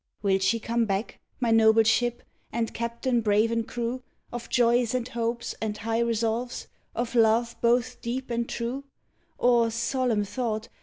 [0.23, 4.01] Will she come back, my noble ship, and captain brave and crew
[4.33, 8.83] Of joys and hopes and high resolves, of love both deep and true?
[9.37, 10.69] Or, solemn thought!